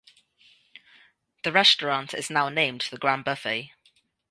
The 1.43 1.51
restaurant 1.51 2.15
is 2.15 2.31
now 2.31 2.49
named 2.49 2.87
The 2.89 2.97
Grand 2.97 3.23
Buffet. 3.23 3.69